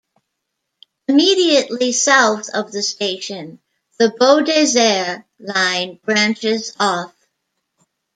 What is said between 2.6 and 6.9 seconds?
the station, the Beaudesert line branches